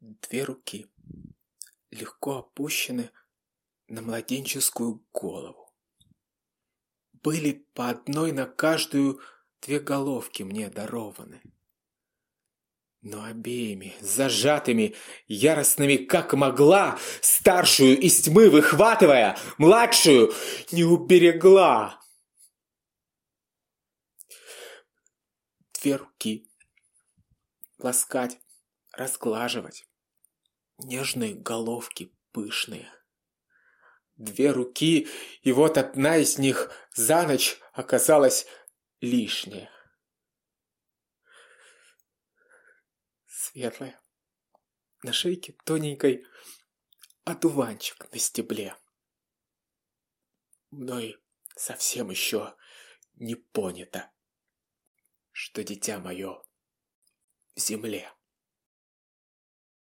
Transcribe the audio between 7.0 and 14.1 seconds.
Были по одной на каждую две головки мне дарованы. Но обеими,